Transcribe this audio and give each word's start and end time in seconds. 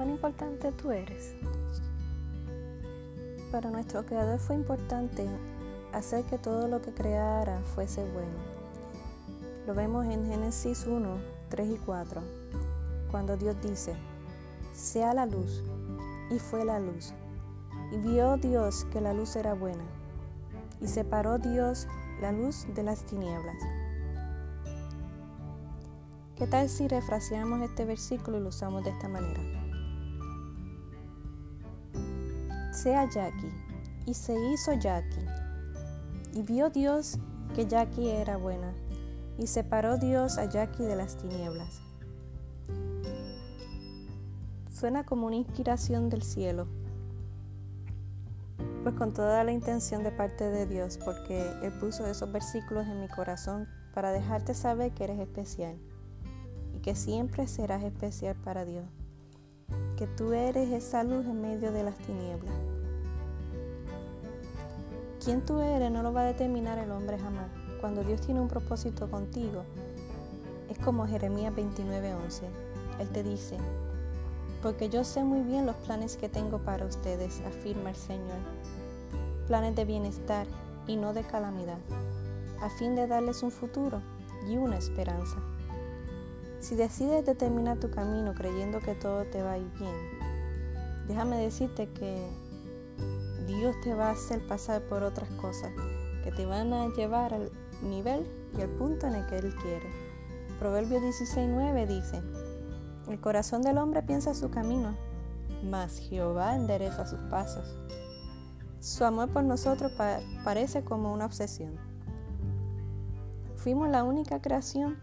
cuán 0.00 0.08
importante 0.08 0.72
tú 0.72 0.92
eres. 0.92 1.34
Para 3.52 3.68
nuestro 3.68 4.06
Creador 4.06 4.38
fue 4.38 4.56
importante 4.56 5.28
hacer 5.92 6.24
que 6.24 6.38
todo 6.38 6.68
lo 6.68 6.80
que 6.80 6.94
creara 6.94 7.60
fuese 7.74 8.02
bueno. 8.10 8.38
Lo 9.66 9.74
vemos 9.74 10.06
en 10.06 10.24
Génesis 10.24 10.86
1, 10.86 11.18
3 11.50 11.68
y 11.68 11.76
4, 11.84 12.22
cuando 13.10 13.36
Dios 13.36 13.56
dice, 13.60 13.94
sea 14.72 15.12
la 15.12 15.26
luz, 15.26 15.62
y 16.30 16.38
fue 16.38 16.64
la 16.64 16.80
luz. 16.80 17.12
Y 17.92 17.98
vio 17.98 18.38
Dios 18.38 18.86
que 18.90 19.02
la 19.02 19.12
luz 19.12 19.36
era 19.36 19.52
buena, 19.52 19.84
y 20.80 20.88
separó 20.88 21.36
Dios 21.36 21.86
la 22.22 22.32
luz 22.32 22.66
de 22.74 22.84
las 22.84 23.04
tinieblas. 23.04 23.56
¿Qué 26.36 26.46
tal 26.46 26.70
si 26.70 26.88
refraseamos 26.88 27.60
este 27.60 27.84
versículo 27.84 28.38
y 28.38 28.40
lo 28.40 28.48
usamos 28.48 28.82
de 28.82 28.92
esta 28.92 29.06
manera? 29.06 29.59
Sea 32.82 33.06
Jackie, 33.10 33.52
y 34.06 34.14
se 34.14 34.34
hizo 34.50 34.72
Jackie. 34.72 35.26
Y 36.32 36.40
vio 36.40 36.70
Dios 36.70 37.18
que 37.54 37.66
Jackie 37.66 38.08
era 38.08 38.38
buena, 38.38 38.72
y 39.36 39.48
separó 39.48 39.98
Dios 39.98 40.38
a 40.38 40.46
Jackie 40.46 40.84
de 40.84 40.96
las 40.96 41.18
tinieblas. 41.18 41.82
Suena 44.72 45.04
como 45.04 45.26
una 45.26 45.36
inspiración 45.36 46.08
del 46.08 46.22
cielo, 46.22 46.68
pues 48.82 48.94
con 48.94 49.12
toda 49.12 49.44
la 49.44 49.52
intención 49.52 50.02
de 50.02 50.10
parte 50.10 50.48
de 50.48 50.64
Dios, 50.64 50.98
porque 51.04 51.52
Él 51.62 51.72
puso 51.80 52.06
esos 52.06 52.32
versículos 52.32 52.86
en 52.86 53.02
mi 53.02 53.08
corazón 53.08 53.68
para 53.92 54.10
dejarte 54.10 54.54
saber 54.54 54.92
que 54.92 55.04
eres 55.04 55.20
especial 55.20 55.76
y 56.74 56.78
que 56.78 56.94
siempre 56.94 57.46
serás 57.46 57.82
especial 57.82 58.36
para 58.36 58.64
Dios, 58.64 58.86
que 59.98 60.06
tú 60.06 60.32
eres 60.32 60.70
esa 60.70 61.04
luz 61.04 61.26
en 61.26 61.42
medio 61.42 61.72
de 61.72 61.82
las 61.82 61.98
tinieblas. 61.98 62.69
Quién 65.22 65.44
tú 65.44 65.60
eres 65.60 65.92
no 65.92 66.02
lo 66.02 66.14
va 66.14 66.22
a 66.22 66.24
determinar 66.24 66.78
el 66.78 66.90
hombre 66.90 67.18
jamás. 67.18 67.50
Cuando 67.82 68.02
Dios 68.02 68.22
tiene 68.22 68.40
un 68.40 68.48
propósito 68.48 69.10
contigo, 69.10 69.64
es 70.70 70.78
como 70.78 71.06
Jeremías 71.06 71.54
29:11. 71.54 72.48
Él 72.98 73.08
te 73.10 73.22
dice, 73.22 73.58
porque 74.62 74.88
yo 74.88 75.04
sé 75.04 75.22
muy 75.22 75.42
bien 75.42 75.66
los 75.66 75.76
planes 75.76 76.16
que 76.16 76.30
tengo 76.30 76.58
para 76.60 76.86
ustedes, 76.86 77.42
afirma 77.42 77.90
el 77.90 77.96
Señor. 77.96 78.38
Planes 79.46 79.76
de 79.76 79.84
bienestar 79.84 80.46
y 80.86 80.96
no 80.96 81.12
de 81.12 81.22
calamidad, 81.22 81.78
a 82.62 82.70
fin 82.70 82.94
de 82.94 83.06
darles 83.06 83.42
un 83.42 83.50
futuro 83.50 84.00
y 84.48 84.56
una 84.56 84.78
esperanza. 84.78 85.36
Si 86.60 86.76
decides 86.76 87.26
determinar 87.26 87.78
tu 87.78 87.90
camino 87.90 88.32
creyendo 88.34 88.80
que 88.80 88.94
todo 88.94 89.24
te 89.24 89.42
va 89.42 89.52
a 89.52 89.58
ir 89.58 89.70
bien, 89.78 89.94
déjame 91.08 91.36
decirte 91.36 91.90
que 91.90 92.26
Dios 93.56 93.76
te 93.82 93.94
va 93.94 94.08
a 94.08 94.12
hacer 94.12 94.46
pasar 94.46 94.82
por 94.82 95.02
otras 95.02 95.30
cosas 95.32 95.70
que 96.24 96.30
te 96.30 96.46
van 96.46 96.72
a 96.72 96.88
llevar 96.88 97.34
al 97.34 97.50
nivel 97.82 98.26
y 98.56 98.60
al 98.60 98.68
punto 98.70 99.06
en 99.06 99.14
el 99.14 99.26
que 99.26 99.38
Él 99.38 99.54
quiere. 99.62 99.88
Proverbio 100.58 101.00
16.9 101.00 101.86
dice, 101.86 102.22
el 103.08 103.20
corazón 103.20 103.62
del 103.62 103.78
hombre 103.78 104.02
piensa 104.02 104.34
su 104.34 104.50
camino, 104.50 104.94
mas 105.64 105.98
Jehová 105.98 106.54
endereza 106.54 107.06
sus 107.06 107.20
pasos. 107.30 107.76
Su 108.80 109.04
amor 109.04 109.30
por 109.30 109.44
nosotros 109.44 109.92
parece 110.44 110.84
como 110.84 111.12
una 111.12 111.26
obsesión. 111.26 111.76
Fuimos 113.56 113.88
la 113.88 114.04
única 114.04 114.40
creación 114.40 114.98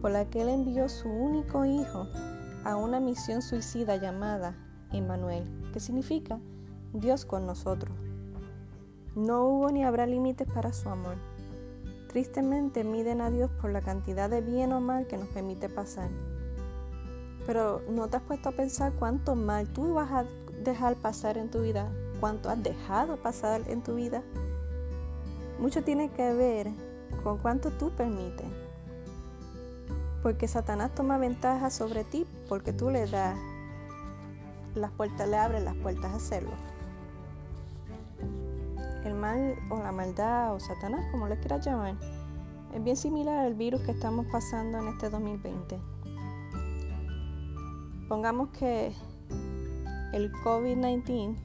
por 0.00 0.10
la 0.10 0.24
que 0.24 0.42
Él 0.42 0.48
envió 0.48 0.88
su 0.88 1.08
único 1.08 1.64
hijo 1.64 2.06
a 2.64 2.76
una 2.76 2.98
misión 2.98 3.42
suicida 3.42 3.96
llamada 3.96 4.56
Emmanuel, 4.92 5.70
que 5.72 5.80
significa 5.80 6.40
Dios 6.92 7.26
con 7.26 7.46
nosotros. 7.46 7.94
No 9.14 9.44
hubo 9.44 9.70
ni 9.70 9.84
habrá 9.84 10.06
límites 10.06 10.48
para 10.50 10.72
su 10.72 10.88
amor. 10.88 11.16
Tristemente 12.08 12.82
miden 12.82 13.20
a 13.20 13.30
Dios 13.30 13.50
por 13.60 13.70
la 13.70 13.82
cantidad 13.82 14.30
de 14.30 14.40
bien 14.40 14.72
o 14.72 14.80
mal 14.80 15.06
que 15.06 15.18
nos 15.18 15.28
permite 15.28 15.68
pasar. 15.68 16.08
Pero 17.46 17.82
¿no 17.90 18.08
te 18.08 18.16
has 18.16 18.22
puesto 18.22 18.48
a 18.48 18.52
pensar 18.52 18.92
cuánto 18.98 19.34
mal 19.34 19.68
tú 19.68 19.94
vas 19.94 20.10
a 20.10 20.24
dejar 20.64 20.96
pasar 20.96 21.36
en 21.36 21.50
tu 21.50 21.60
vida? 21.60 21.90
¿Cuánto 22.20 22.48
has 22.48 22.62
dejado 22.62 23.16
pasar 23.16 23.62
en 23.68 23.82
tu 23.82 23.94
vida? 23.94 24.22
Mucho 25.58 25.84
tiene 25.84 26.10
que 26.10 26.32
ver 26.32 26.68
con 27.22 27.38
cuánto 27.38 27.70
tú 27.70 27.90
permites. 27.90 28.46
Porque 30.22 30.48
Satanás 30.48 30.94
toma 30.94 31.18
ventaja 31.18 31.70
sobre 31.70 32.04
ti 32.04 32.26
porque 32.48 32.72
tú 32.72 32.90
le 32.90 33.06
das 33.06 33.38
las 34.74 34.90
puertas, 34.92 35.28
le 35.28 35.36
abres 35.36 35.62
las 35.62 35.76
puertas 35.76 36.12
a 36.12 36.16
hacerlo. 36.16 36.77
Mal 39.38 39.56
o 39.70 39.78
la 39.78 39.92
maldad 39.92 40.54
o 40.54 40.60
Satanás, 40.60 41.06
como 41.10 41.28
le 41.28 41.38
quieras 41.38 41.64
llamar, 41.64 41.94
es 42.74 42.82
bien 42.82 42.96
similar 42.96 43.38
al 43.38 43.54
virus 43.54 43.82
que 43.82 43.92
estamos 43.92 44.26
pasando 44.26 44.78
en 44.78 44.88
este 44.88 45.10
2020. 45.10 45.78
Pongamos 48.08 48.48
que 48.50 48.92
el 50.12 50.32
COVID-19 50.32 51.36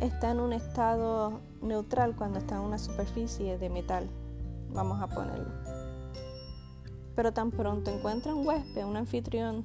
está 0.00 0.30
en 0.30 0.40
un 0.40 0.52
estado 0.52 1.40
neutral 1.62 2.14
cuando 2.14 2.38
está 2.38 2.56
en 2.56 2.62
una 2.62 2.78
superficie 2.78 3.58
de 3.58 3.70
metal, 3.70 4.08
vamos 4.72 5.00
a 5.02 5.08
ponerlo. 5.08 5.50
Pero 7.14 7.32
tan 7.32 7.50
pronto 7.50 7.90
encuentra 7.90 8.34
un 8.34 8.46
huésped, 8.46 8.84
un 8.84 8.96
anfitrión, 8.96 9.64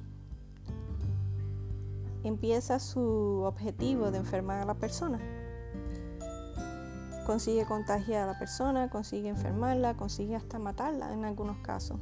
empieza 2.24 2.78
su 2.78 3.42
objetivo 3.44 4.10
de 4.10 4.18
enfermar 4.18 4.60
a 4.60 4.64
la 4.64 4.74
persona. 4.74 5.20
Consigue 7.26 7.64
contagiar 7.64 8.24
a 8.24 8.32
la 8.32 8.38
persona, 8.38 8.90
consigue 8.90 9.28
enfermarla, 9.28 9.94
consigue 9.94 10.34
hasta 10.34 10.58
matarla 10.58 11.12
en 11.12 11.24
algunos 11.24 11.58
casos. 11.58 11.98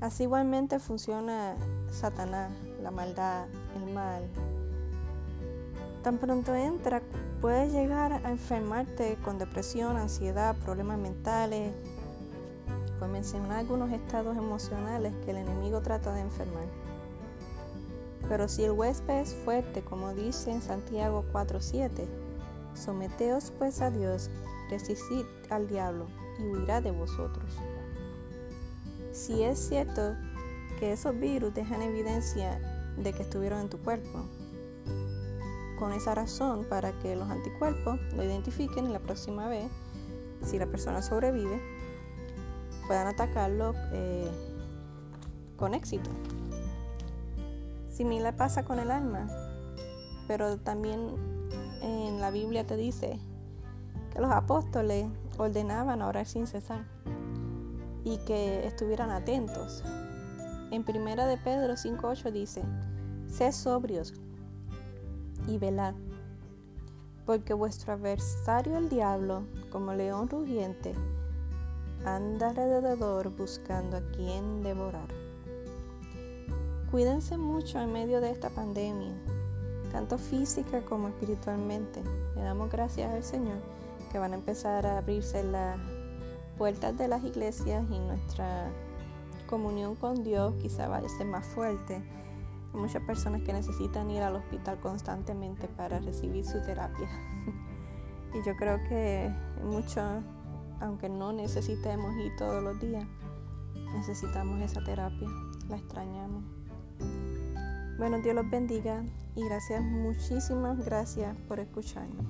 Así 0.00 0.22
igualmente 0.22 0.78
funciona 0.78 1.56
Satanás, 1.90 2.52
la 2.82 2.90
maldad, 2.90 3.46
el 3.76 3.92
mal. 3.92 4.22
Tan 6.02 6.18
pronto 6.18 6.54
entra, 6.54 7.02
puedes 7.40 7.72
llegar 7.72 8.12
a 8.24 8.30
enfermarte 8.30 9.18
con 9.24 9.38
depresión, 9.38 9.96
ansiedad, 9.96 10.56
problemas 10.64 10.98
mentales, 10.98 11.74
por 12.98 13.08
mencionar 13.08 13.58
algunos 13.58 13.90
estados 13.90 14.36
emocionales 14.36 15.12
que 15.24 15.32
el 15.32 15.38
enemigo 15.38 15.80
trata 15.80 16.12
de 16.12 16.20
enfermar. 16.20 16.66
Pero 18.28 18.46
si 18.46 18.62
el 18.62 18.70
huésped 18.70 19.20
es 19.20 19.34
fuerte, 19.34 19.82
como 19.82 20.14
dice 20.14 20.52
en 20.52 20.62
Santiago 20.62 21.24
4:7, 21.32 22.06
someteos 22.74 23.52
pues 23.58 23.80
a 23.80 23.90
Dios, 23.90 24.30
resistid 24.70 25.24
al 25.50 25.68
diablo 25.68 26.06
y 26.38 26.44
huirá 26.44 26.80
de 26.80 26.90
vosotros. 26.90 27.52
Si 29.12 29.42
es 29.42 29.58
cierto 29.58 30.14
que 30.78 30.92
esos 30.92 31.18
virus 31.18 31.52
dejan 31.54 31.82
evidencia 31.82 32.58
de 32.96 33.12
que 33.12 33.22
estuvieron 33.22 33.60
en 33.60 33.68
tu 33.68 33.78
cuerpo, 33.78 34.24
con 35.78 35.92
esa 35.92 36.14
razón 36.14 36.66
para 36.68 36.92
que 37.00 37.16
los 37.16 37.28
anticuerpos 37.28 37.98
lo 38.14 38.22
identifiquen 38.22 38.86
y 38.86 38.92
la 38.92 39.00
próxima 39.00 39.48
vez, 39.48 39.70
si 40.42 40.58
la 40.58 40.66
persona 40.66 41.02
sobrevive, 41.02 41.60
puedan 42.86 43.06
atacarlo 43.06 43.72
eh, 43.92 44.30
con 45.56 45.74
éxito. 45.74 46.10
Similar 47.88 48.36
pasa 48.36 48.64
con 48.64 48.78
el 48.78 48.90
alma, 48.90 49.28
pero 50.28 50.58
también 50.58 51.39
en 51.80 52.20
la 52.20 52.30
Biblia 52.30 52.66
te 52.66 52.76
dice 52.76 53.18
que 54.12 54.20
los 54.20 54.30
apóstoles 54.30 55.06
ordenaban 55.38 56.02
orar 56.02 56.26
sin 56.26 56.46
cesar 56.46 56.84
y 58.04 58.18
que 58.18 58.66
estuvieran 58.66 59.10
atentos. 59.10 59.82
En 60.70 60.84
primera 60.84 61.26
de 61.26 61.36
Pedro 61.36 61.74
5.8 61.74 62.30
dice, 62.30 62.62
sed 63.26 63.52
sobrios 63.52 64.14
y 65.46 65.58
velad, 65.58 65.94
porque 67.26 67.54
vuestro 67.54 67.92
adversario 67.92 68.76
el 68.76 68.88
diablo, 68.88 69.44
como 69.70 69.94
león 69.94 70.28
rugiente, 70.28 70.94
anda 72.04 72.50
alrededor 72.50 73.30
buscando 73.36 73.96
a 73.96 74.10
quien 74.12 74.62
devorar. 74.62 75.08
Cuídense 76.90 77.36
mucho 77.36 77.78
en 77.80 77.92
medio 77.92 78.20
de 78.20 78.30
esta 78.30 78.50
pandemia, 78.50 79.12
tanto 79.90 80.18
física 80.18 80.82
como 80.82 81.08
espiritualmente. 81.08 82.02
Le 82.34 82.42
damos 82.42 82.70
gracias 82.70 83.12
al 83.12 83.22
Señor 83.22 83.58
que 84.10 84.18
van 84.18 84.32
a 84.32 84.36
empezar 84.36 84.86
a 84.86 84.98
abrirse 84.98 85.42
las 85.44 85.78
puertas 86.58 86.96
de 86.98 87.08
las 87.08 87.24
iglesias 87.24 87.84
y 87.90 87.98
nuestra 87.98 88.70
comunión 89.46 89.94
con 89.96 90.22
Dios 90.24 90.54
quizá 90.60 90.88
va 90.88 90.98
a 90.98 91.08
ser 91.08 91.26
más 91.26 91.46
fuerte. 91.46 92.02
Hay 92.72 92.80
muchas 92.80 93.02
personas 93.02 93.42
que 93.42 93.52
necesitan 93.52 94.10
ir 94.10 94.22
al 94.22 94.36
hospital 94.36 94.78
constantemente 94.80 95.68
para 95.68 95.98
recibir 95.98 96.44
su 96.44 96.60
terapia. 96.62 97.08
y 98.34 98.46
yo 98.46 98.54
creo 98.56 98.78
que 98.88 99.30
muchos, 99.64 100.22
aunque 100.80 101.08
no 101.08 101.32
necesitemos 101.32 102.14
ir 102.16 102.32
todos 102.36 102.62
los 102.62 102.78
días, 102.78 103.04
necesitamos 103.94 104.60
esa 104.60 104.82
terapia, 104.84 105.28
la 105.68 105.76
extrañamos. 105.76 106.44
Bueno, 108.00 108.18
Dios 108.18 108.34
los 108.34 108.48
bendiga 108.48 109.04
y 109.36 109.44
gracias, 109.44 109.82
muchísimas 109.82 110.82
gracias 110.86 111.36
por 111.46 111.60
escucharme. 111.60 112.24